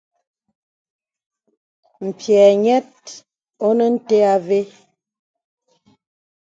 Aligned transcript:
M̀pyɛ̌ 2.07 2.45
nyɛ̄t 2.63 2.95
onə 3.67 3.85
nte 3.93 4.17
avə. 4.33 4.59